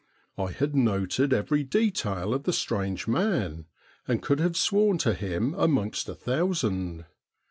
I 0.35 0.47
had 0.51 0.73
noted 0.75 1.31
every 1.31 1.63
detail 1.63 2.33
of 2.33 2.45
the 2.45 2.53
strange 2.53 3.07
man 3.07 3.67
and 4.07 4.19
could 4.23 4.39
have 4.39 4.57
sworn 4.57 4.97
to 4.97 5.13
him 5.13 5.53
amongst 5.53 6.09
a 6.09 6.15
thousand. 6.15 7.05